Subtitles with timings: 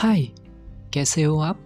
[0.00, 0.22] हाय
[0.94, 1.60] कैसे हो आप?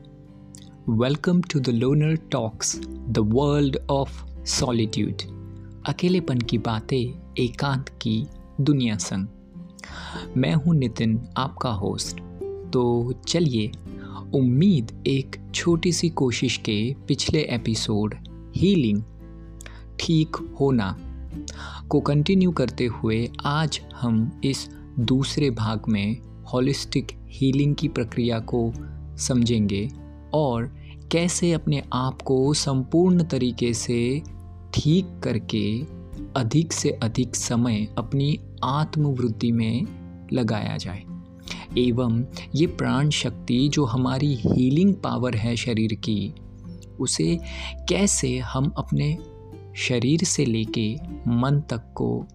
[0.88, 5.12] Welcome to the loner talks the world of solitude
[5.88, 8.26] अकेलेपन की बातें, एकांत की
[8.60, 9.26] दुनिया संग।
[10.36, 12.20] मैं हूँ नितिन, आपका होस्ट
[12.72, 13.72] तो चलिए,
[14.34, 18.14] उम्मीद एक छोटी सी कोशिश के पिछले एपिसोड
[18.56, 19.02] हीलिंग
[20.00, 20.98] ठीक होना
[21.88, 28.72] को कंटिन्यू करते हुए आज हम इस दूसरे भाग में होलिस्टिक हीलिंग की प्रक्रिया को
[29.16, 29.90] समझेंगे
[30.34, 30.76] और
[31.12, 34.22] कैसे अपने आप को संपूर्ण तरीके से
[34.74, 35.80] ठीक करके
[36.36, 39.86] अधिक से अधिक समय अपनी आत्मवृद्धि में
[40.32, 41.04] लगाया जाए।
[41.78, 42.24] एवं
[42.54, 46.34] ये प्राण शक्ति जो हमारी हीलिंग पावर है शरीर की,
[47.00, 47.38] उसे
[47.88, 49.18] कैसे हम अपने
[49.76, 50.96] शरीर से लेके
[51.28, 52.26] मन तक को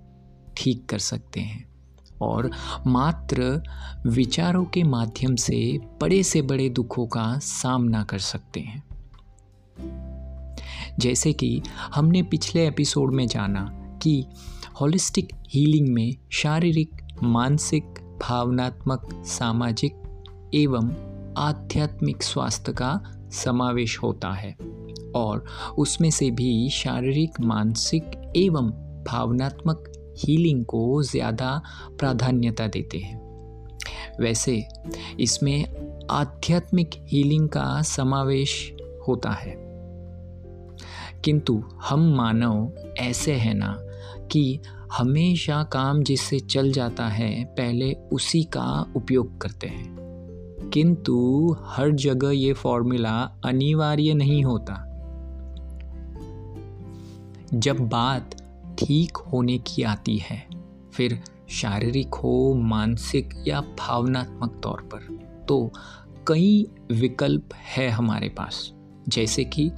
[0.57, 1.68] ठीक कर सकते हैं।
[2.21, 2.51] और
[2.87, 3.63] मात्र
[4.07, 8.89] विचारों के माध्यम से बड़े से बड़े दुखों का सामना कर सकते हैं।
[10.99, 11.61] जैसे कि
[11.95, 13.69] हमने पिछले एपिसोड में जाना
[14.01, 14.25] कि
[14.81, 17.83] होलिस्टिक हीलिंग में शारीरिक, मानसिक,
[18.21, 19.95] भावनात्मक, सामाजिक
[20.53, 24.57] एवं आध्यात्मिक स्वास्थ्य का समावेश होता है
[25.15, 25.45] और
[25.77, 28.69] उसमें से भी शारीरिक, मानसिक एवं
[29.03, 31.61] भावनात्मक हीलिंग को ज़्यादा
[31.99, 33.29] प्राधान्यता देते हैं।
[34.19, 34.63] वैसे,
[35.19, 35.65] इसमें
[36.11, 38.73] आध्यात्मिक हीलिंग का समावेश
[39.07, 39.55] होता है।
[41.25, 43.77] किंतु हम मानव ऐसे हैं ना
[44.31, 44.59] कि
[44.93, 49.99] हमेशा काम जिससे चल जाता है, पहले उसी का उपयोग करते हैं।
[50.73, 54.85] किंतु हर जगह ये फॉर्मूला अनिवार्य नहीं होता।
[57.53, 58.38] जब बात
[58.79, 60.47] ठीक होने की आती है,
[60.93, 64.99] फिर शारीरिक हो, मानसिक या भावनात्मक तौर पर।
[65.47, 65.71] तो
[66.27, 68.73] कई विकल्प है हमारे पास,
[69.07, 69.71] जैसे कि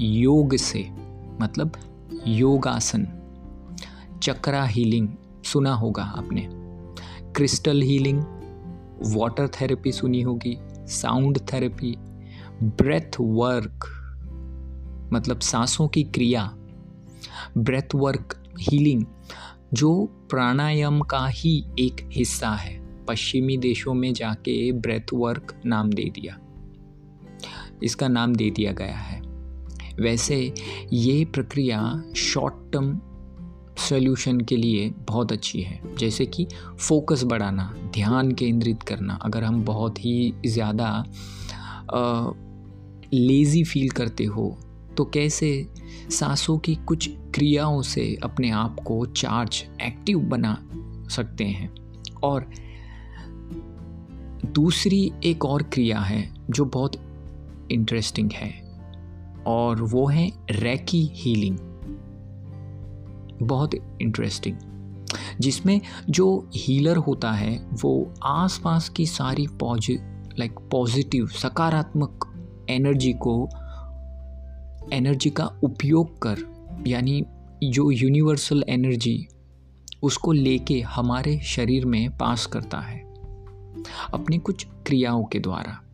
[0.00, 0.88] योग से
[1.40, 1.72] मतलब
[2.26, 3.06] योगासन,
[4.22, 5.08] चक्रा हीलिंग,
[5.44, 6.48] सुना होगा आपने।
[7.32, 8.22] क्रिस्टल हीलिंग,
[9.16, 11.96] वाटर थेरेपी सुनी होगी, साउंड थेरेपी,
[12.62, 13.94] ब्रेथ वर्क
[15.12, 16.54] मतलब सांसों की क्रिया
[17.58, 19.04] ब्रेथ वर्क हीलिंग
[19.74, 22.76] जो प्राणायाम का ही एक हिस्सा है।
[23.06, 26.38] पश्चिमी देशों में जाके ब्रेथ वर्क नाम दे दिया।
[27.82, 29.20] इसका नाम दे दिया गया है।
[30.00, 30.54] वैसे
[30.92, 31.80] ये प्रक्रिया
[32.16, 32.98] शॉर्ट टर्म
[33.78, 36.46] सोल्यूशन के लिए बहुत अच्छी है। जैसे कि
[36.78, 41.04] फोकस बढ़ाना, ध्यान केंद्रित करना, अगर हम बहुत ही ज़्यादा
[43.14, 44.56] लेज़ी फील करते हो
[44.98, 45.68] तो कैसे
[46.10, 50.62] सांसों की कुछ क्रियाओं से अपने आप को चार्ज एक्टिव बना
[51.10, 51.74] सकते हैं?
[52.22, 52.50] और
[54.46, 56.92] दूसरी एक और क्रिया है जो बहुत
[57.70, 58.80] इंटरेस्टिंग है,
[59.46, 61.58] और वो है रैकी हीलिंग
[63.42, 64.56] बहुत इंटरेस्टिंग
[65.40, 69.98] जिसमें जो हीलर होता है, वो आसपास की सारी पॉजि
[70.38, 72.34] लाइक पॉजिटिव सकारात्मक
[72.70, 73.48] एनर्जी को
[74.92, 76.36] एनर्जी का उपयोग कर,
[76.86, 77.24] यानी
[77.64, 79.28] जो यूनिवर्सल एनर्जी
[80.02, 82.98] उसको लेके हमारे शरीर में पास करता है,
[84.14, 85.84] अपनी कुछ क्रियाओं के द्वारा।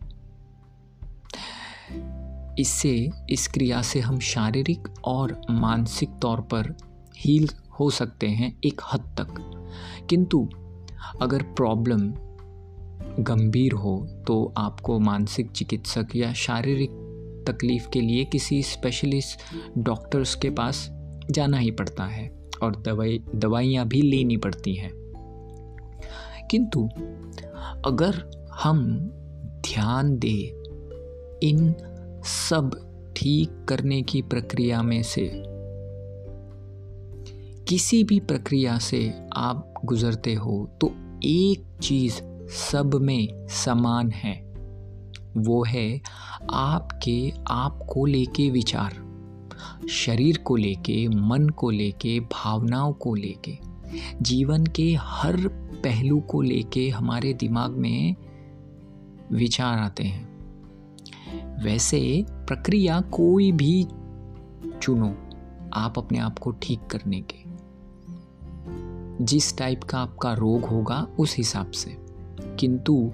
[2.59, 6.75] इससे, इस क्रिया से हम शारीरिक और मानसिक तौर पर
[7.17, 9.61] हील हो सकते हैं एक हद तक।
[10.09, 10.49] किंतु,
[11.21, 12.13] अगर प्रॉब्लम
[13.23, 16.89] गंभीर हो तो आपको मानसिक चिकित्सक या शारीरिक
[17.47, 19.39] तकलीफ़ के लिए किसी स्पेशलिस्ट
[19.77, 20.89] डॉक्टर्स के पास
[21.31, 24.91] जाना ही पड़ता है और दवाई, दवाइयाँ भी लेनी पड़ती हैं।
[26.51, 26.89] किंतु
[27.85, 28.97] अगर हम
[29.61, 30.61] ध्यान दें,
[31.43, 31.73] इन
[32.23, 32.81] सब
[33.17, 35.43] ठीक करने की प्रक्रिया में से,
[37.67, 40.87] किसी भी प्रक्रिया से आप गुजरते हो तो
[41.23, 44.44] एक चीज़ सब में समान है।
[45.37, 46.01] वो है
[46.53, 49.05] आपके आप को लेके विचार,
[49.89, 53.57] शरीर को लेके, मन को लेके, भावनाओं को लेके,
[54.21, 55.47] जीवन के हर
[55.83, 58.15] पहलू को लेके हमारे दिमाग में
[59.31, 60.35] विचार आते हैं।
[61.63, 63.83] वैसे प्रक्रिया कोई भी
[64.81, 65.15] चुनो
[65.73, 67.55] आप अपने आप को ठीक करने के।
[69.25, 72.05] जिस टाइप का आपका रोग होगा, उस हिसाब से।
[72.59, 73.11] किंतु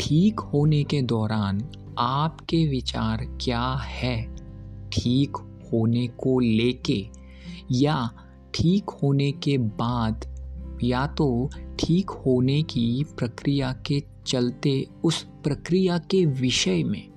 [0.00, 1.68] ठीक होने के दौरान
[1.98, 4.36] आपके विचार क्या है?
[4.92, 5.36] ठीक
[5.72, 7.08] होने को लेके
[7.72, 8.10] या
[8.54, 10.34] ठीक होने के बाद
[10.84, 11.50] या तो
[11.80, 17.08] ठीक होने की प्रक्रिया के चलते उस प्रक्रिया के विषय में।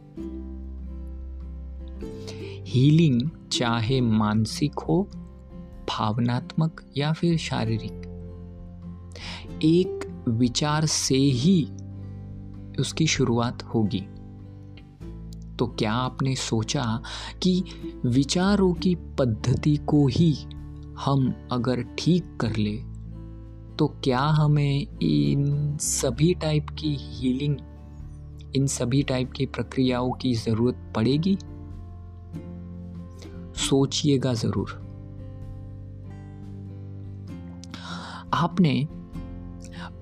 [2.66, 5.10] हीलिंग चाहे मानसिक हो,
[5.90, 8.04] भावनात्मक या फिर शारीरिक।
[9.64, 11.68] एक विचार से ही
[12.80, 14.04] उसकी शुरुआत होगी।
[15.60, 17.02] तो क्या आपने सोचा
[17.44, 17.64] कि
[18.06, 20.34] विचारों की पद्धति को ही
[21.00, 22.76] हम अगर ठीक कर ले
[23.76, 27.58] तो क्या हमें इन सभी टाइप की हीलिंग
[28.56, 31.38] इन सभी टाइप की प्रक्रियाओं की ज़रूरत पड़ेगी?
[33.60, 34.72] सोचिएगा ज़रूर।
[38.34, 38.88] आपने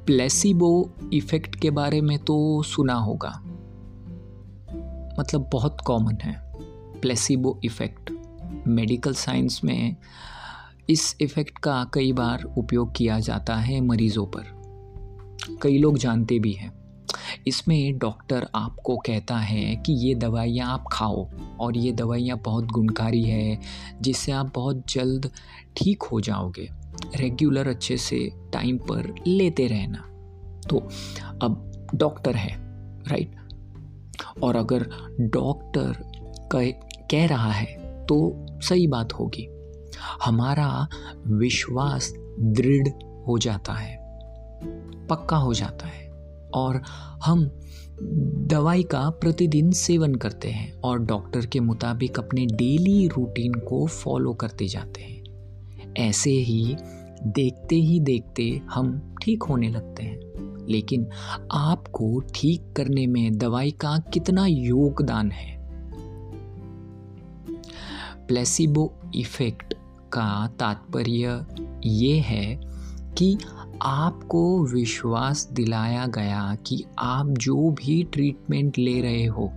[0.05, 3.29] प्लेसिबो इफ़ेक्ट के बारे में तो सुना होगा।
[5.19, 6.41] मतलब बहुत कॉमन है।
[7.01, 8.11] प्लेसिबो इफ़ेक्ट
[8.67, 9.95] मेडिकल साइंस में
[10.89, 14.43] इस इफ़ेक्ट का कई बार उपयोग किया जाता है मरीज़ों पर।
[15.61, 16.73] कई लोग जानते भी हैं।
[17.47, 21.29] इसमें डॉक्टर आपको कहता है कि ये दवाइयाँ आप खाओ
[21.59, 23.59] और ये दवाइयाँ बहुत गुणकारी है,
[24.01, 25.31] जिससे आप बहुत जल्द
[25.77, 26.69] ठीक हो जाओगे।
[27.15, 28.17] रेगुलर अच्छे से
[28.53, 30.01] टाइम पर लेते रहना।
[30.69, 30.77] तो
[31.41, 32.55] अब डॉक्टर है
[33.07, 33.35] राइट
[34.43, 34.89] और अगर
[35.21, 35.95] डॉक्टर
[36.51, 36.69] कह
[37.11, 39.47] कह रहा है तो सही बात होगी।
[40.23, 40.87] हमारा
[41.27, 42.87] विश्वास दृढ़
[43.27, 43.97] हो जाता है,
[45.07, 46.03] पक्का हो जाता है।
[46.53, 46.81] और
[47.25, 47.45] हम
[48.47, 54.33] दवाई का प्रतिदिन सेवन करते हैं और डॉक्टर के मुताबिक अपने डेली रूटीन को फॉलो
[54.33, 55.14] करते जाते हैं।
[55.97, 56.75] ऐसे ही
[57.23, 60.19] देखते ही देखते हम ठीक होने लगते हैं।
[60.69, 61.07] लेकिन
[61.51, 65.55] आपको ठीक करने में दवाई का कितना योगदान है?
[68.27, 69.73] प्लेसिबो इफ़ेक्ट
[70.11, 71.45] का तात्पर्य
[71.85, 72.75] ये है
[73.17, 73.37] कि
[73.81, 79.51] आपको विश्वास दिलाया गया कि आप जो भी ट्रीटमेंट ले रहे हो,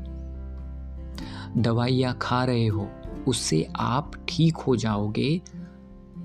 [1.56, 2.88] दवाइयाँ खा रहे हो,
[3.28, 5.40] उससे आप ठीक हो जाओगे।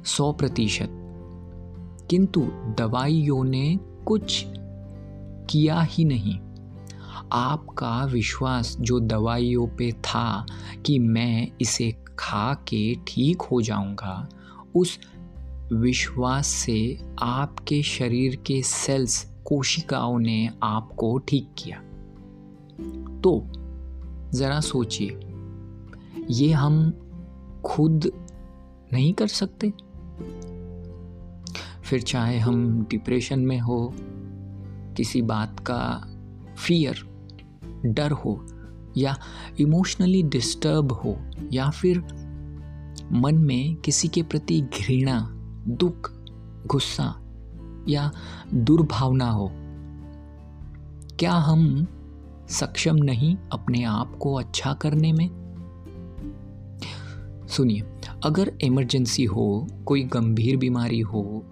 [0.06, 0.90] सौ प्रतिशत।
[2.10, 2.42] किंतु
[2.80, 4.46] दवाइयों ने कुछ
[5.50, 6.40] किया ही नहीं।
[7.32, 10.46] आपका विश्वास जो दवाइयों पे था
[10.86, 14.30] कि मैं इसे खा के ठीक हो जाऊँगा,
[14.76, 15.00] उस
[15.74, 21.78] विश्वास से आपके शरीर के सेल्स, कोशिकाओं ने आपको ठीक किया।
[23.22, 23.48] तो
[24.32, 25.20] ज़रा सोचिए,
[26.30, 26.92] ये हम
[27.66, 28.12] खुद
[28.94, 29.74] नहीं कर सकते?
[31.84, 33.94] फिर चाहे हम डिप्रेशन में हो,
[34.98, 36.08] किसी बात का
[36.58, 36.96] फियर
[37.86, 38.46] डर हो,
[38.98, 39.18] या
[39.60, 41.18] इमोशनली डिस्टर्ब हो,
[41.54, 41.98] या फिर
[43.12, 45.30] मन में किसी के प्रति घृणा,
[45.68, 46.12] दुख,
[46.68, 47.16] गुस्सा,
[47.90, 48.12] या
[48.54, 49.52] दुर्भावना हो,
[51.20, 51.88] क्या हम
[52.50, 55.44] सक्षम नहीं अपने आप को अच्छा करने में?
[57.50, 57.84] सुनिए,
[58.26, 61.46] अगर इमरजेंसी हो, कोई गंभीर बीमारी हो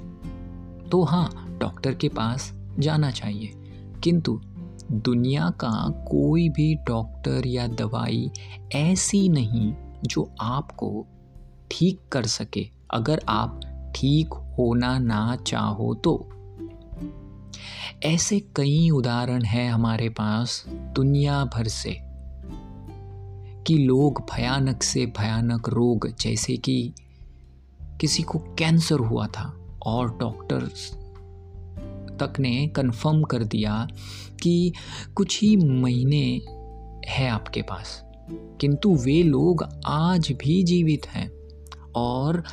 [0.92, 3.54] तो हाँ डॉक्टर के पास जाना चाहिए।
[4.04, 4.42] किंतु
[4.92, 8.32] दुनिया का कोई भी डॉक्टर या दवाई
[8.76, 9.74] ऐसी नहीं
[10.04, 11.06] जो आपको
[11.72, 13.60] ठीक कर सके। अगर आप
[13.96, 16.30] ठीक होना ना चाहो तो।
[18.04, 21.98] ऐसे कई उदाहरण हैं हमारे पास दुनिया भर से।
[23.68, 26.94] कि लोग भयानक से भयानक रोग, जैसे कि
[28.02, 30.94] किसी को कैंसर हुआ था। और डॉक्टर्स
[32.20, 33.88] तक ने कंफर्म कर दिया
[34.42, 34.74] कि
[35.16, 36.42] कुछ ही महीने
[37.08, 41.32] हैं आपके पास। किंतु वे लोग आज भी जीवित हैं
[41.96, 42.44] और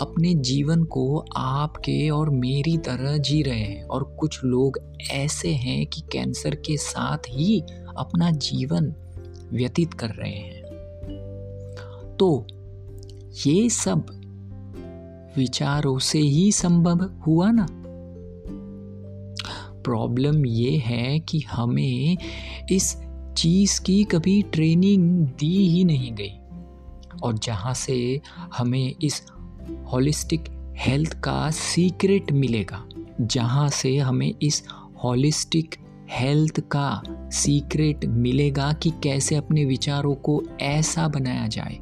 [0.00, 4.78] अपने जीवन को आपके और मेरी तरह जी रहे हैं। और कुछ लोग
[5.10, 7.60] ऐसे हैं कि कैंसर के साथ ही
[7.96, 8.94] अपना जीवन
[9.52, 10.62] व्यतीत कर रहे हैं।
[12.16, 12.46] तो
[13.46, 14.19] ये सब
[15.36, 17.66] विचारों से ही संभव हुआ ना?
[19.84, 22.16] प्रॉब्लम ये है कि हमें
[22.72, 22.96] इस
[23.36, 26.32] चीज़ की कभी ट्रेनिंग दी ही नहीं गई।
[27.22, 28.20] और जहाँ से
[28.56, 29.22] हमें इस
[29.92, 30.44] होलिस्टिक
[30.78, 32.84] हेल्थ का सीक्रेट मिलेगा,
[33.20, 34.64] जहाँ से हमें इस
[35.04, 35.74] होलिस्टिक
[36.10, 41.78] हेल्थ का सीक्रेट मिलेगा कि कैसे अपने विचारों को ऐसा बनाया जाए।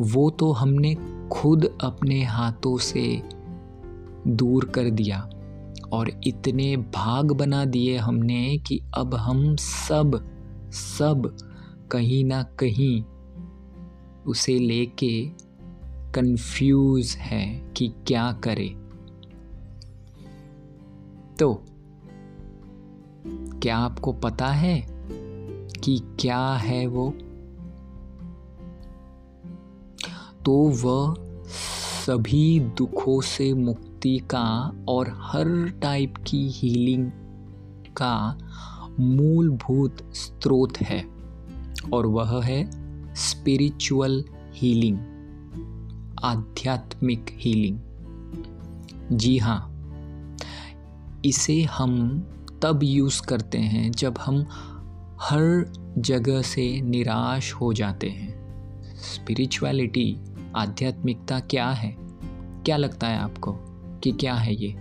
[0.00, 0.96] वो तो हमने
[1.34, 3.22] खुद अपने हाथों से
[4.28, 5.30] दूर कर दिया
[5.92, 10.30] और इतने भाग बना दिए हमने कि अब हम सब
[10.72, 11.36] सब
[11.90, 13.04] कहीं ना कहीं
[14.26, 15.28] उसे लेके
[16.14, 18.68] कंफ्यूज है कि क्या करे।
[21.38, 21.64] तो
[23.62, 24.86] क्या आपको पता है
[25.84, 27.10] कि क्या है वो?
[30.44, 31.23] तो वह
[32.06, 37.10] सभी दुखों से मुक्ति का और हर टाइप की हीलिंग
[37.96, 38.38] का
[39.00, 41.04] मूलभूत स्रोत है
[41.92, 42.70] और वह है
[43.14, 44.98] स्पिरिचुअल हीलिंग
[46.24, 47.78] आध्यात्मिक हीलिंग
[49.12, 49.70] जी हाँ
[51.24, 52.20] इसे हम
[52.62, 54.46] तब यूज़ करते हैं जब हम
[55.20, 58.34] हर जगह से निराश हो जाते हैं।
[58.96, 60.16] स्पिरिचुअलिटी
[60.56, 61.96] आध्यात्मिकता क्या है?
[62.64, 63.52] क्या लगता है आपको
[63.98, 64.76] कि क्या है ये?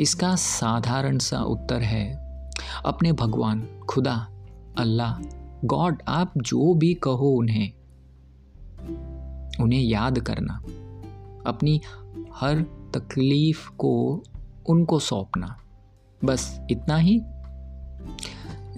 [0.00, 2.14] इसका साधारण सा उत्तर है,
[2.84, 4.28] अपने भगवान, खुदा,
[4.78, 5.18] अल्लाह,
[5.64, 7.72] गॉड, आप जो भी कहो उन्हें
[9.60, 10.54] उन्हें याद करना,
[11.46, 11.80] अपनी
[12.34, 12.60] हर
[12.94, 14.22] तकलीफ़ को
[14.68, 15.58] उनको सौंपना,
[16.24, 17.20] बस इतना ही।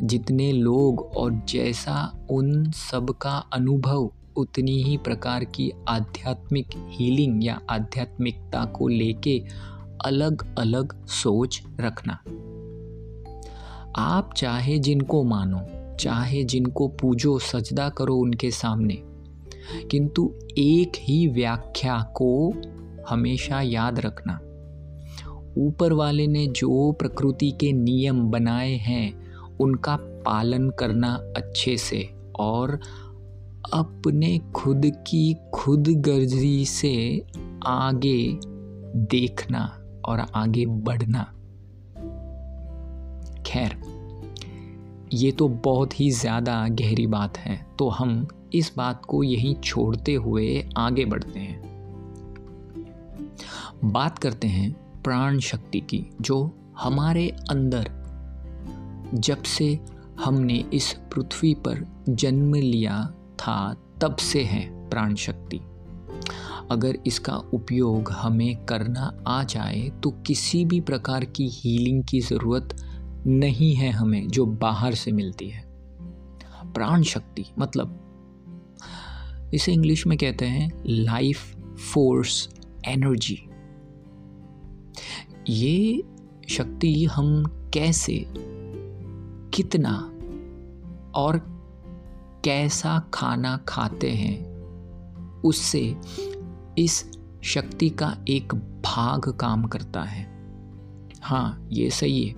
[0.00, 7.61] जितने लोग और जैसा उन सब का अनुभव उतनी ही प्रकार की आध्यात्मिक हीलिंग या
[7.71, 9.45] आध्यात्मिकता को लेके
[10.05, 12.12] अलग अलग सोच रखना।
[13.97, 15.61] आप चाहे जिनको मानो,
[15.97, 19.03] चाहे जिनको पूजो, सजदा करो उनके सामने,
[19.91, 22.55] किंतु एक ही व्याख्या को
[23.09, 24.41] हमेशा याद रखना।
[25.59, 29.25] ऊपर वाले ने जो प्रकृति के नियम बनाए हैं,
[29.61, 32.09] उनका पालन करना अच्छे से
[32.41, 32.81] और
[33.64, 37.23] अपने खुद की खुद गर्जी से
[37.66, 38.38] आगे
[39.09, 39.62] देखना
[40.04, 41.23] और आगे बढ़ना।
[43.47, 43.76] खैर,
[45.12, 50.14] ये तो बहुत ही ज़्यादा गहरी बात है तो हम इस बात को यहीं छोड़ते
[50.14, 51.62] हुए आगे बढ़ते हैं।
[53.85, 54.71] बात करते हैं
[55.02, 57.90] प्राण शक्ति की, जो हमारे अंदर,
[59.14, 59.78] जब से
[60.25, 63.02] हमने इस पृथ्वी पर जन्म लिया
[63.35, 65.61] था, तब से है प्राण शक्ति
[66.71, 72.76] अगर इसका उपयोग हमें करना आ जाए तो किसी भी प्रकार की हीलिंग की ज़रूरत
[73.26, 75.62] नहीं है हमें, जो बाहर से मिलती है।
[76.75, 78.00] प्राण शक्ति मतलब
[79.55, 81.57] इसे इंग्लिश में कहते हैं लाइफ
[81.93, 82.49] फोर्स
[82.87, 83.38] एनर्जी
[85.49, 86.03] ये
[86.49, 88.25] शक्ति हम कैसे,
[89.55, 89.93] कितना
[91.14, 91.54] और
[92.45, 94.45] कैसा खाना खाते हैं,
[95.43, 95.97] उससे
[96.79, 100.27] इस शक्ति का एक भाग काम करता है।
[101.23, 102.35] हाँ ये सही है।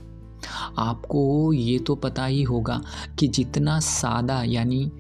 [0.79, 2.81] आपको ये तो पता ही होगा
[3.19, 4.91] कि जितना सादा यानी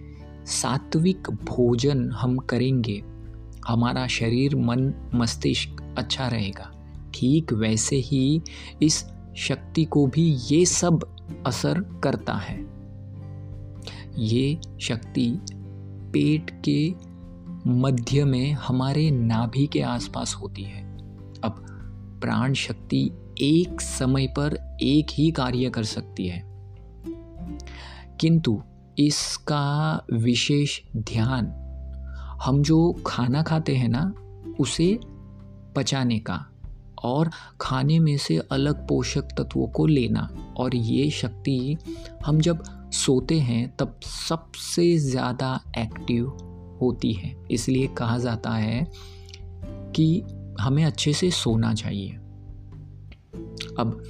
[0.47, 3.03] सात्विक भोजन हम करेंगे,
[3.69, 6.73] हमारा शरीर, मन, मस्तिष्क अच्छा रहेगा।
[7.15, 8.43] ठीक वैसे ही
[8.83, 9.05] इस
[9.37, 12.66] शक्ति को भी ये सब असर करता है।
[14.19, 15.41] ये शक्ति
[16.13, 16.95] पेट के
[17.67, 20.99] मध्य में हमारे नाभि के आसपास होती है।
[21.45, 21.67] अब
[22.23, 26.43] प्राण शक्ति एक समय पर एक ही कार्य कर सकती है।
[28.21, 28.63] किंतु
[28.99, 31.47] इसका विशेष ध्यान
[32.43, 34.15] हम जो खाना खाते हैं ना,
[34.61, 34.99] उसे
[35.77, 36.47] पचाने का
[37.05, 41.77] और खाने में से अलग पोषक तत्वों को लेना। और ये शक्ति
[42.27, 42.63] हम जब
[42.93, 46.27] सोते हैं, तब सबसे ज़्यादा एक्टिव
[46.83, 48.87] होती है। इसलिए कहा जाता है
[49.67, 50.23] कि
[50.61, 52.11] हमें अच्छे से सोना चाहिए।
[53.79, 54.03] अब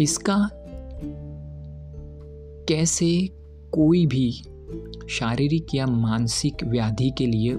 [0.00, 0.50] इसका
[2.68, 3.30] कैसे
[3.72, 4.30] कोई भी
[5.10, 7.54] शारीरिक या मानसिक व्याधि के लिए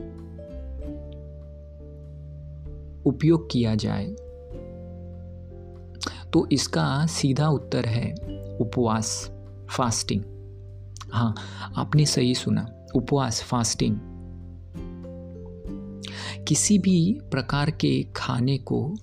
[3.05, 4.15] उपयोग किया जाए।
[6.33, 8.13] तो इसका सीधा उत्तर है
[8.61, 9.31] उपवास
[9.69, 10.21] फास्टिंग
[11.11, 11.35] हाँ
[11.77, 13.99] आपने सही सुना, उपवास फास्टिंग
[16.47, 18.95] किसी भी प्रकार के खाने को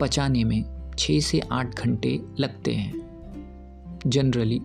[0.00, 0.64] पचाने में
[0.98, 3.04] छः से आठ घंटे लगते हैं
[4.06, 4.60] जनरली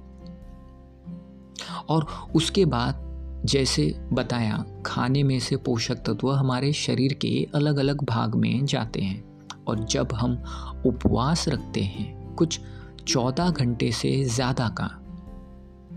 [1.89, 3.08] और उसके बाद
[3.45, 9.01] जैसे बताया खाने में से पोषक तत्व हमारे शरीर के अलग अलग भाग में जाते
[9.01, 9.23] हैं
[9.67, 10.43] और जब हम
[10.85, 12.59] उपवास रखते हैं कुछ
[13.07, 14.89] चौदह घंटे से ज़्यादा का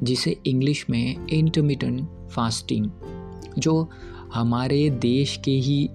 [0.03, 2.91] जिसे इंग्लिश में इंटरमीडियंट फास्टिंग
[3.59, 3.91] जो
[4.35, 5.91] हमारे देश के ही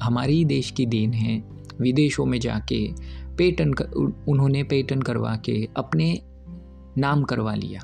[0.00, 1.44] हमारी देश की देन है।
[1.80, 2.92] विदेशों में जाके
[3.36, 3.84] पेटन कर,
[4.28, 6.22] उन्होंने पेटन करवा के अपने
[6.98, 7.80] नाम करवा लिया।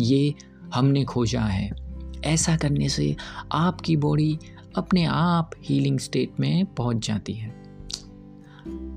[0.00, 0.34] ये
[0.74, 1.83] हमने खोजा है।
[2.24, 3.16] ऐसा करने से
[3.52, 4.38] आपकी बॉडी
[4.76, 7.54] अपने आप हीलिंग स्टेट में पहुँच जाती है।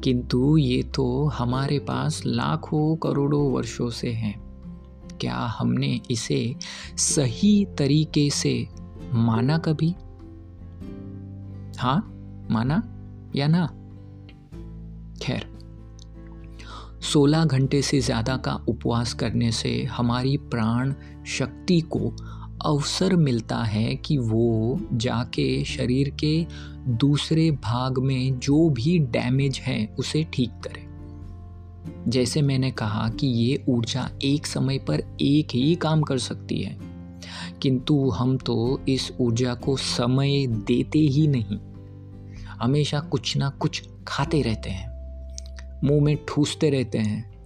[0.04, 4.36] किंतु ये तो हमारे पास लाखों करोड़ों वर्षों से हैं।
[5.22, 6.56] क्या हमने इसे
[6.98, 8.68] सही तरीके से
[9.14, 9.94] माना कभी?
[11.80, 11.98] हाँ
[12.52, 12.82] माना
[13.36, 13.66] या ना?
[15.22, 15.46] खैर,
[17.02, 20.94] सोलह घंटे से ज़्यादा का उपवास करने से हमारी प्राण
[21.28, 22.12] शक्ति को
[22.66, 26.46] अवसर मिलता है कि वो जाके शरीर के
[26.90, 30.86] दूसरे भाग में जो भी डैमेज है, उसे ठीक करे।
[32.12, 36.78] जैसे मैंने कहा कि ये ऊर्जा एक समय पर एक ही काम कर सकती है,
[37.62, 41.60] किंतु हम तो इस ऊर्जा को समय देते ही नहीं।
[42.62, 44.90] हमेशा कुछ ना कुछ खाते रहते हैं,
[45.84, 47.37] मुँह में ठूसते रहते हैं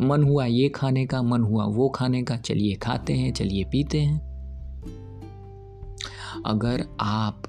[0.00, 4.00] मन हुआ ये खाने का, मन हुआ वो खाने का, चलिए खाते हैं, चलिए पीते
[4.00, 4.18] हैं।
[6.46, 7.42] अगर आप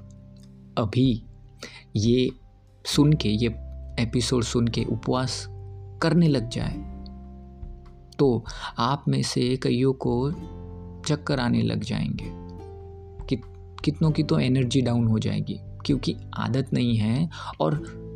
[0.78, 1.24] अभी
[1.96, 2.30] ये
[2.84, 3.48] सुन के, ये
[4.02, 5.46] एपिसोड सुन के उपवास
[6.02, 6.92] करने लग जाए
[8.18, 8.44] तो
[8.78, 10.30] आप में से कईयों को
[11.06, 12.30] चक्कर आने लग जाएँगे
[13.26, 13.36] कि
[13.84, 17.28] कितनों की तो एनर्जी डाउन हो जाएगी, क्योंकि आदत नहीं है
[17.60, 17.74] और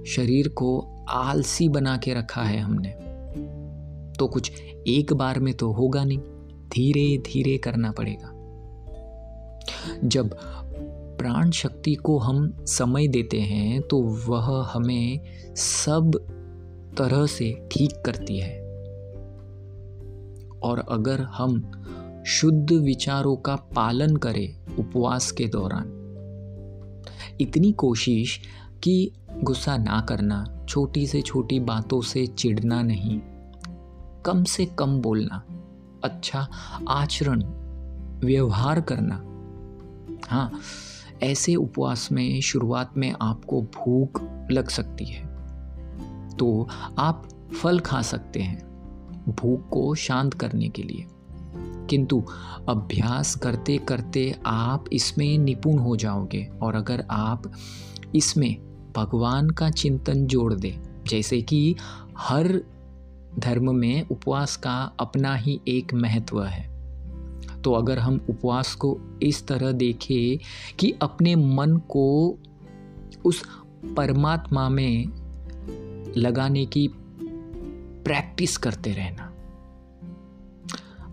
[0.09, 0.79] शरीर को
[1.09, 3.06] आलसी बना के रखा है हमने।
[4.19, 4.53] तो कुछ
[4.87, 6.19] एक बार में तो होगा नहीं।
[6.69, 8.33] धीरे धीरे करना पड़ेगा।
[10.05, 10.37] जब
[11.19, 15.21] प्राण शक्ति को हम समय देते हैं तो वह हमें
[15.57, 16.19] सब
[16.99, 18.61] तरह से ठीक करती है।
[20.63, 21.61] और अगर हम
[22.27, 25.93] शुद्ध विचारों का पालन करें उपवास के दौरान,
[27.41, 28.41] इतनी कोशिश
[28.83, 29.11] कि
[29.43, 33.21] गुस्सा ना करना, छोटी से छोटी बातों से चिढ़ना नहीं।
[34.27, 35.45] कम से कम बोलना
[36.05, 36.49] अच्छा
[36.89, 37.43] आचरण,
[38.27, 39.23] व्यवहार करना।
[40.29, 40.61] हाँ
[41.23, 45.27] ऐसे उपवास में, शुरुआत में आपको भूख लग सकती है।
[46.37, 47.29] तो आप
[47.63, 48.67] फल खा सकते हैं,
[49.29, 51.07] भूख को शांत करने के लिए।
[51.91, 52.25] किंतु
[52.69, 57.43] अभ्यास करते करते आप इसमें निपुण हो जाओगे और अगर आप
[58.15, 58.57] इसमें
[58.97, 61.77] भगवान का चिंतन जोड़ दें, जैसे कि
[62.19, 62.76] हर
[63.39, 66.65] धर्म में उपवास का अपना ही एक महत्व है।
[67.63, 70.39] तो अगर हम उपवास को इस तरह देखें
[70.79, 72.39] कि अपने मन को
[73.25, 73.43] उस
[73.97, 75.07] परमात्मा में
[76.17, 76.89] लगाने की
[78.05, 79.33] प्रैक्टिस करते रहना,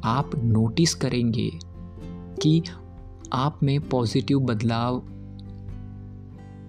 [0.03, 1.49] आप नोटिस करेंगे
[2.41, 2.63] कि
[3.33, 4.97] आप में पॉजिटिव बदलाव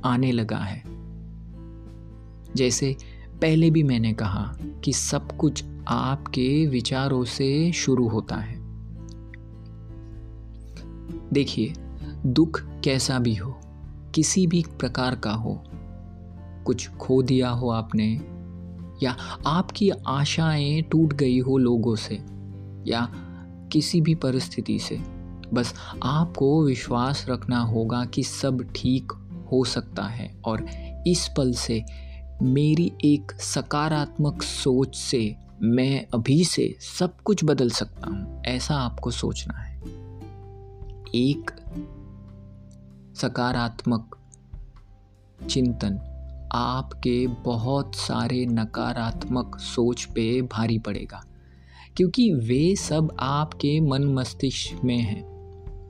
[0.04, 0.82] आने लगा है।
[2.56, 2.96] जैसे
[3.44, 8.56] पहले भी मैंने कहा कि सब कुछ आपके विचारों से शुरू होता है।
[11.32, 11.72] देखिए,
[12.26, 13.60] दुख कैसा भी हो,
[14.14, 15.64] किसी भी प्रकार का हो,
[16.66, 18.20] कुछ खो दिया हो आपने,
[19.02, 22.14] या आपकी आशाएँ टूट गई हो लोगों से,
[22.86, 23.12] या
[23.72, 24.96] किसी भी परिस्थिति से,
[25.52, 29.12] बस आपको विश्वास रखना होगा कि सब ठीक
[29.52, 30.66] हो सकता है और
[31.06, 31.84] इस पल से
[32.44, 39.10] मेरी एक सकारात्मक सोच से मैं अभी से सब कुछ बदल सकता हूँ, ऐसा आपको
[39.10, 39.76] सोचना है।
[41.14, 41.50] एक
[43.16, 44.16] सकारात्मक
[45.48, 45.98] चिंतन
[46.52, 51.24] आपके बहुत सारे नकारात्मक सोच पे भारी पड़ेगा,
[51.96, 55.22] क्योंकि वे सब आपके मन मस्तिष्क में हैं।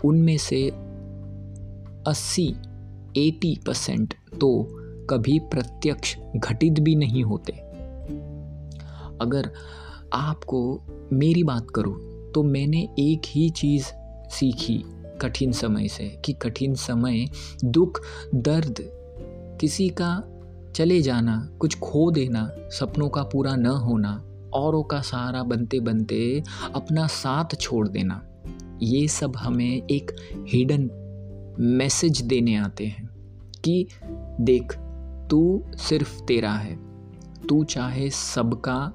[0.01, 0.69] उनमें से
[2.07, 2.49] 80
[3.19, 7.53] 80 परसेंट तो कभी प्रत्यक्ष घटित भी नहीं होते।
[9.21, 9.51] अगर
[10.13, 10.81] आपको
[11.13, 11.95] मेरी बात करूँ
[12.33, 13.87] तो मैंने एक ही चीज़
[14.31, 14.83] सीखी
[15.23, 17.27] कठिन समय से, कि कठिन समय
[17.65, 18.01] दुख,
[18.35, 18.77] दर्द,
[19.61, 20.23] किसी का
[20.75, 24.13] चले जाना, कुछ खो देना, सपनों का पूरा न होना,
[24.55, 26.43] औरों का सहारा बनते बनते
[26.75, 28.21] अपना साथ छोड़ देना,
[28.83, 30.11] ये सब हमें एक
[30.49, 30.91] हिडन
[31.61, 33.09] मैसेज देने आते हैं,
[33.65, 33.87] कि
[34.41, 34.73] देख
[35.31, 36.79] तू सिर्फ़ तेरा है।
[37.49, 38.95] तू चाहे सबका,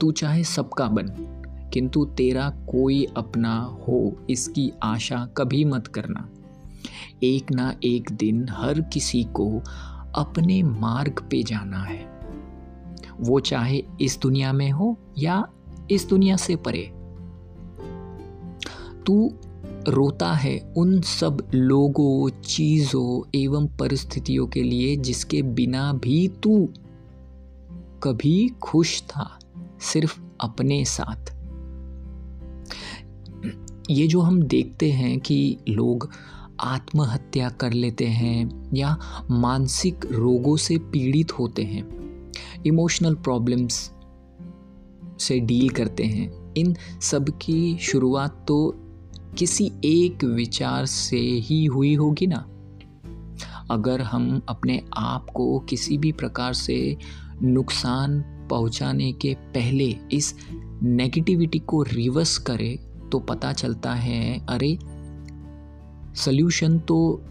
[0.00, 1.34] तू चाहे सबका बन,
[1.72, 6.28] किंतु तेरा कोई अपना हो, इसकी आशा कभी मत करना।
[7.22, 9.62] एक ना एक दिन हर किसी को
[10.14, 12.18] अपने मार्ग पे जाना है।
[13.20, 15.48] वो चाहे इस दुनिया में हो या
[15.90, 16.92] इस दुनिया से परे।
[19.06, 19.32] तू
[19.88, 26.68] रोता है उन सब लोगों, चीज़ों एवं परिस्थितियों के लिए जिसके बिना भी तू
[28.02, 29.38] कभी खुश था,
[29.82, 31.32] सिर्फ़ अपने साथ।
[33.90, 36.10] ये जो हम देखते हैं कि लोग
[36.60, 38.96] आत्महत्या कर लेते हैं या
[39.30, 41.86] मानसिक रोगों से पीड़ित होते हैं,
[42.66, 43.90] इमोशनल प्रॉब्लम्स
[45.20, 48.58] से डील करते हैं, इन सब की शुरुआत तो
[49.38, 52.48] किसी एक विचार से ही हुई होगी ना?
[53.70, 56.96] अगर हम अपने आप को किसी भी प्रकार से
[57.42, 58.20] नुकसान
[58.50, 60.34] पहुँचाने के पहले इस
[60.82, 62.76] नेगेटिविटी को रिवर्स करें
[63.10, 64.78] तो पता चलता है, अरे
[66.14, 67.24] सल्यूशन तो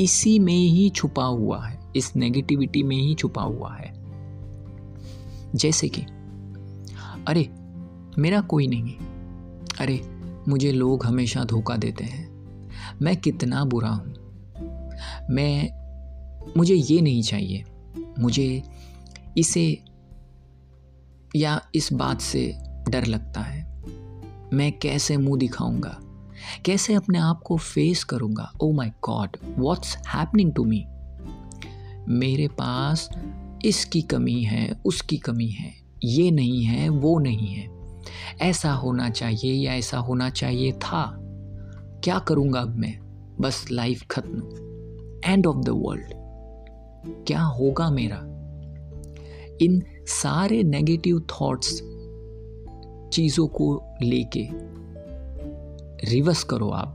[0.00, 3.92] इसी में ही छुपा हुआ है, इस नेगेटिविटी में ही छुपा हुआ है।
[5.54, 6.02] जैसे कि,
[7.26, 7.50] अरे,
[8.18, 8.96] मेरा कोई नहीं
[9.80, 12.30] अरे मुझे लोग हमेशा धोखा देते हैं।
[13.02, 14.14] मैं कितना बुरा हूँ।
[15.30, 15.70] मैं,
[16.56, 17.64] मुझे ये नहीं चाहिए।
[18.18, 18.62] मुझे
[19.38, 19.84] इसे
[21.36, 23.82] या इस बात से डर लगता है।
[24.52, 26.00] मैं कैसे मुँह दिखाऊँगा?
[26.64, 28.52] कैसे अपने आप को फेस करूँगा?
[28.60, 30.86] ओ my god what's happening to me
[32.08, 33.10] मेरे पास
[33.64, 35.74] इसकी कमी है, उसकी कमी है।
[36.04, 37.79] ये नहीं है, वो नहीं है।
[38.40, 41.16] ऐसा होना चाहिए या ऐसा होना चाहिए था?
[42.04, 43.00] क्या करूँगा अब मैं?
[43.40, 44.42] बस लाइफ खत्म।
[45.24, 46.14] एंड ऑफ़ द वर्ल्ड
[47.26, 48.20] क्या होगा मेरा?
[49.62, 51.82] इन सारे नेगेटिव थॉट्स
[53.12, 54.48] चीज़ों को लेके
[56.10, 56.94] रिवर्स करो आप।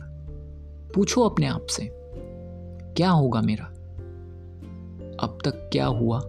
[0.95, 1.89] पूछो अपने आप से,
[2.93, 3.65] क्या होगा मेरा?
[5.19, 6.21] अब तक क्या हुआ?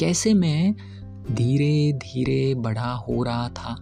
[0.00, 0.74] कैसे मैं
[1.32, 3.74] धीरे धीरे बड़ा हो रहा था।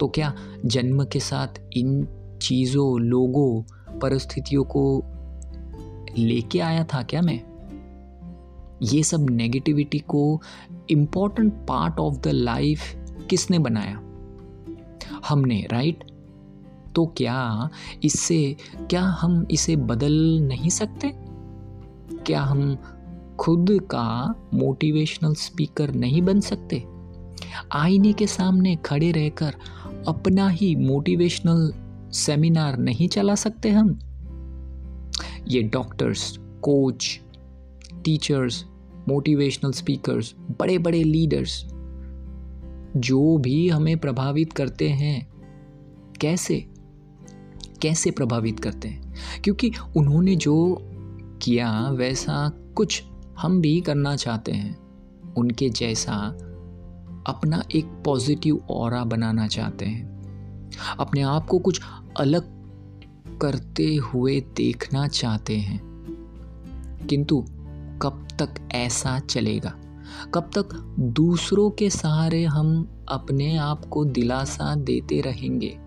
[0.00, 2.08] तो क्या जन्म के साथ इन
[2.42, 3.62] चीज़ों, लोगों,
[3.98, 5.04] परिस्थितियों को
[6.18, 7.40] लेके आया था क्या मैं?
[8.82, 10.40] ये सब नेगेटिविटी को
[10.90, 12.80] important part of the life
[13.30, 14.00] किसने बनाया?
[15.28, 16.04] हमने राइट
[16.96, 17.68] तो क्या
[18.04, 18.56] इससे,
[18.90, 21.08] क्या हम इसे बदल नहीं सकते?
[22.16, 22.78] क्या हम
[23.38, 26.84] खुद का मोटिवेशनल स्पीकर नहीं बन सकते।
[27.72, 29.54] आईने के सामने खड़े रहकर
[30.08, 31.72] अपना ही मोटिवेशनल
[32.12, 33.98] सेमिनार नहीं चला सकते हम।
[35.48, 37.20] ये doctors coach
[38.04, 38.64] teachers
[39.08, 41.64] motivational speakers बड़े बड़े लीडर्स
[42.96, 45.28] जो भी हमें प्रभावित करते हैं,
[46.20, 46.66] कैसे?
[47.82, 49.14] कैसे प्रभावित करते हैं?
[49.44, 50.78] क्योंकि उन्होंने जो
[51.42, 53.02] किया, वैसा कुछ
[53.38, 54.78] हम भी करना चाहते हैं।
[55.34, 56.14] उनके जैसा
[57.26, 60.14] अपना एक पॉजिटिव और बनाना चाहते हैं।
[60.98, 61.80] अपने आप को कुछ
[62.20, 62.42] अलग
[63.40, 65.80] करते हुए देखना चाहते हैं।
[67.10, 67.44] किंतु
[68.02, 69.74] कब तक ऐसा चलेगा?
[70.34, 75.78] कब तक दूसरों के सहारे हम अपने आप को दिलासा देते रहेंगे?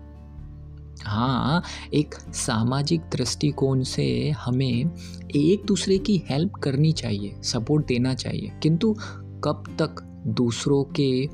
[1.04, 1.62] हाँ
[1.94, 4.90] एक सामाजिक दृष्टिकोण से हमें
[5.36, 8.96] एक दूसरे की हेल्प करनी चाहिए सपोर्ट देना चाहिए। किंतु
[9.44, 11.28] कब तक दूसरों के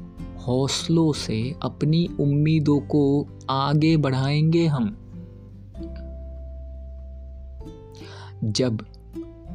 [0.47, 4.99] हौसलों से अपनी उम्मीदों को आगे बढ़ाएँगे हम?
[8.45, 8.87] जब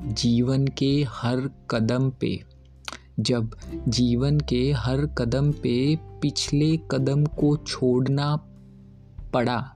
[0.06, 2.43] जीवन के हर कदम पे,
[3.19, 3.56] जब
[3.88, 8.36] जीवन के हर कदम पे पिछले कदम को छोड़ना
[9.34, 9.76] पड़ा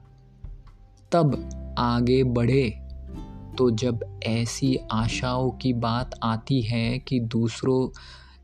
[1.14, 2.80] तब आगे बढ़े।
[3.58, 7.88] तो जब ऐसी आशाओं की बात आती है कि दूसरों,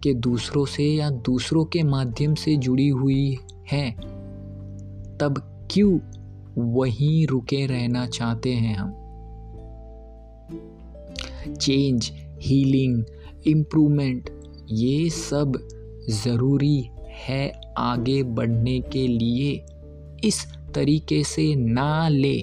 [0.02, 3.38] के दूसरों से या दूसरों के माध्यम से जुड़ी हुई
[3.70, 3.90] है,
[5.18, 5.98] तब क्यों
[6.58, 8.96] वहीं रुके रहना चाहते हैं हम?
[11.54, 13.04] चेंज हीलिंग
[13.46, 14.30] इम्प्रूवमेंट
[14.70, 15.68] ये सब
[16.10, 16.90] ज़रूरी
[17.28, 19.64] है आगे बढ़ने के लिए।
[20.24, 22.40] इस तरीके से ना ले।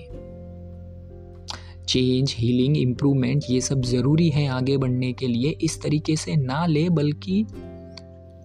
[1.87, 6.65] चेंज हीलिंग इम्प्रूवमेंट ये सब ज़रूरी है आगे बढ़ने के लिए। इस तरीके से ना
[6.65, 7.45] ले, बल्कि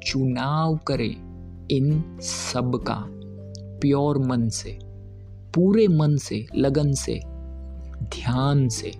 [0.06, 1.16] चुनाव करे
[1.76, 3.06] इन सब का।
[3.80, 4.78] प्योर मन से,
[5.54, 7.20] पूरे मन से, लगन से,
[8.02, 8.92] ध्यान से।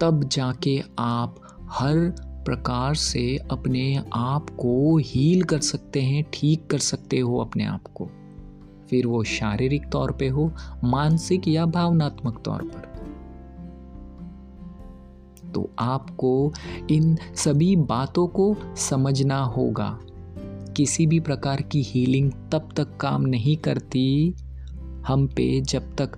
[0.00, 1.36] तब जाके आप
[1.70, 1.96] हर
[2.44, 7.82] प्रकार से अपने आप को हील कर सकते हैं, ठीक कर सकते हो अपने आप
[7.94, 8.10] को।
[8.90, 10.52] फिर वो शारीरिक तौर पे हो,
[10.84, 12.90] मानसिक या भावनात्मक तौर पर।
[15.52, 16.52] तो आपको
[16.90, 19.98] इन सभी बातों को समझना होगा।
[20.76, 24.34] किसी भी प्रकार की हीलिंग तब तक काम नहीं करती
[25.06, 26.10] हम पे जब तक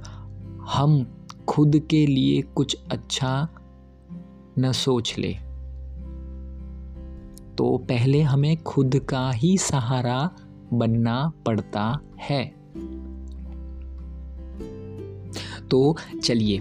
[0.74, 3.48] हम खुद के लिए कुछ अच्छा
[4.58, 5.36] न सोच ले।
[7.58, 10.30] तो पहले हमें खुद का ही सहारा
[10.72, 12.44] बनना पड़ता है।
[15.70, 16.58] तो चलिए,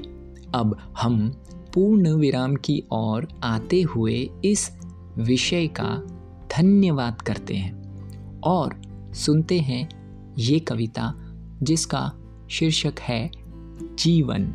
[0.55, 1.29] अब हम
[1.73, 4.79] पूर्ण विराम की ओर आते हुए इस
[5.17, 6.03] विषय का
[6.57, 7.81] धन्यवाद करते हैं
[8.39, 8.81] और
[9.13, 9.89] सुनते हैं
[10.37, 11.13] ये कविता
[11.63, 12.13] जिसका
[12.49, 13.31] शीर्षक है,
[13.99, 14.53] जीवन।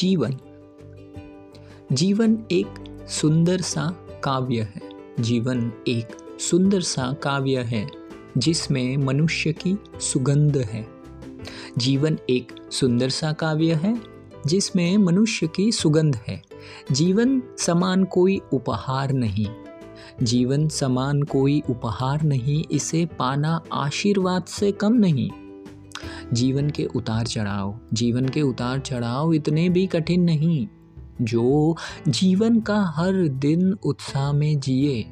[0.00, 0.36] जीवन।
[1.92, 2.66] जीवन एक
[3.08, 4.80] सुंदर सा काव्य है।
[5.20, 6.08] जीवन एक
[6.40, 7.90] सुंदर सा काव्य है,
[8.38, 10.88] जिसमें मनुष्य की सुगंध है।
[11.78, 14.00] जीवन एक सुंदर सा काव्य है,
[14.46, 16.42] जिसमें मनुष्य की सुगंध है।
[16.92, 19.46] जीवन समान कोई उपहार नहीं।
[20.22, 25.30] जीवन समान कोई उपहार नहीं, इसे पाना आशीर्वाद से कम नहीं।
[26.32, 30.68] जीवन के उतार चढ़ाव। जीवन के उतार चढ़ाव इतने भी कठिन नहीं,
[31.22, 31.76] जो
[32.08, 35.04] जीवन का हर दिन उत्साह में जिए,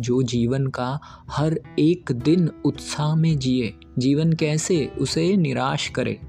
[0.00, 6.20] जो जीवन का हर एक दिन उत्साह में जिए। जीवन कैसे, उसे निराश करे।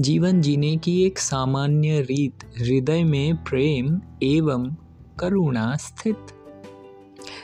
[0.00, 4.76] जीवन जीने की एक सामान्य रीत, हृदय में प्रेम एवं
[5.18, 6.18] करुणा स्थित।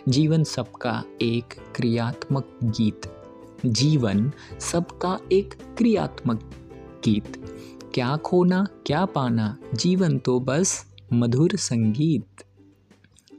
[0.08, 1.44] जीवन सबका एक
[1.76, 3.19] क्रियात्मक गीत।
[3.66, 6.50] जीवन सबका एक क्रियात्मक
[7.04, 7.44] गीत।
[7.94, 12.26] क्या खोना, क्या पाना, जीवन तो बस मधुर संगीत।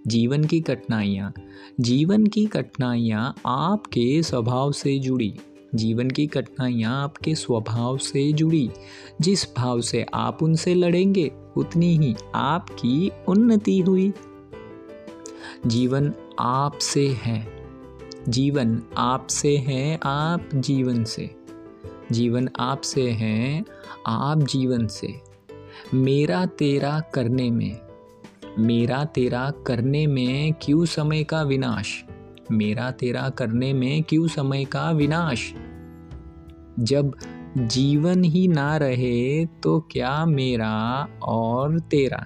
[0.08, 1.34] जीवन की कठिनाइयाँ,
[1.80, 5.36] जीवन की कठिनाइयाँ आपके स्वभाव से जुड़ी।
[5.76, 8.70] जीवन की कठिनाइयाँ आपके स्वभाव से जुड़ी।
[9.22, 14.14] जिस भाव से आप उनसे लड़ेंगे, उतनी ही आपकी उन्नति हुई।
[15.68, 17.61] जीवन आपसे है।
[18.30, 21.36] जीवन आपसे है, आप जीवन से।
[22.12, 23.66] जीवन आपसे है,
[24.08, 25.14] आप जीवन से।
[25.94, 27.80] मेरा तेरा करने में,
[28.60, 32.06] मेरा तेरा करने में क्यों समय का विनाश?
[32.52, 35.54] मेरा तेरा करने में क्यों समय का विनाश?
[36.80, 37.16] जब
[37.58, 42.26] जीवन ही ना रहे तो क्या मेरा और तेरा?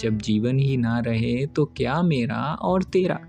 [0.00, 3.20] जब जीवन ही ना रहे तो क्या मेरा और तेरा?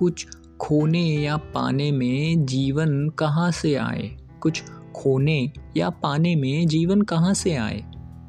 [0.00, 0.26] कुछ
[0.60, 4.16] खोने या पाने में जीवन कहाँ से आए?
[4.40, 4.62] कुछ
[4.94, 7.84] खोने या पाने में जीवन कहाँ से आए?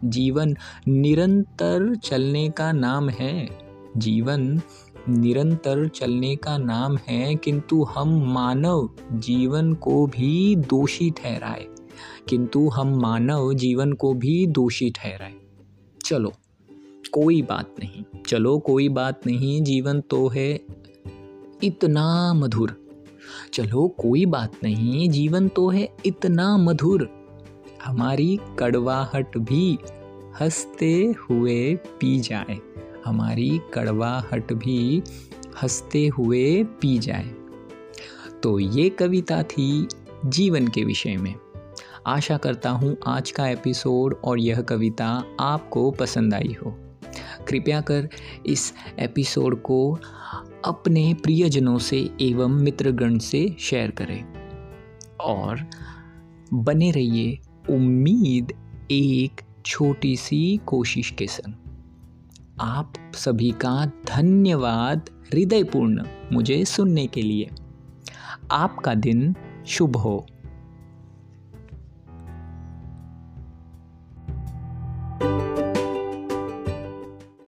[0.05, 0.55] जीवन
[0.87, 3.49] निरंतर चलने का नाम है।
[3.97, 4.61] जीवन
[5.09, 11.65] निरंतर चलने का नाम है, किंतु हम मानव जीवन को भी दोषी ठहराए।
[12.29, 15.33] किंतु हम मानव जीवन को भी दोषी ठहराए।
[16.05, 16.31] चलो,
[17.11, 20.80] कोई बात नहीं। चलो, कोई बात नहीं। जीवन तो है
[21.63, 22.87] इतना मधुर।
[23.53, 27.09] चलो, कोई बात नहीं, जीवन तो है इतना मधुर।
[27.85, 29.77] हमारी कड़वाहट भी
[30.41, 32.59] हँसते हुए पी जाए।
[33.05, 35.03] हमारी कड़वाहट भी
[35.61, 37.35] हँसते हुए पी जाए।
[38.43, 39.87] तो ये कविता थी
[40.25, 41.35] जीवन के विषय में।
[42.07, 46.77] आशा करता हूँ आज का एपिसोड और यह कविता आपको पसंद आई हो।
[47.47, 48.09] कृपया कर
[48.45, 49.99] इस एपिसोड को
[50.65, 54.23] अपने प्रियजनों से एवं मित्रगण से शेयर करें
[55.21, 55.69] और
[56.53, 58.53] बने रहिए उम्मीद
[58.91, 61.53] एक छोटी सी कोशिश के संग।
[62.61, 67.49] आप सभी का धन्यवाद हृदयपूर्ण मुझे सुनने के लिए।
[68.51, 69.35] आपका दिन
[69.67, 70.25] शुभ हो।